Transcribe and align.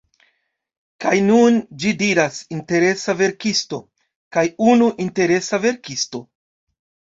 Kaj 1.03 1.11
nun 1.25 1.59
ĝi 1.83 1.91
diras 1.99 2.39
"interesa 2.57 3.15
verkisto" 3.21 3.81
kaj 4.39 4.47
"unu 4.73 4.91
interesa 5.07 5.63
verkisto" 5.69 6.27